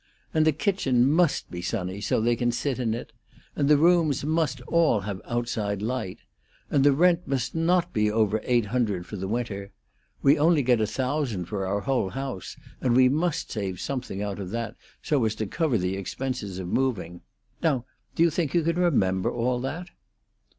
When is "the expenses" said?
15.77-16.57